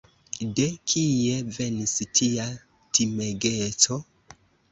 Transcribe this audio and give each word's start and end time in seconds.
De 0.59 0.63
kie 0.93 1.35
venis 1.57 1.93
tia 2.19 2.47
timegeco? 2.99 4.01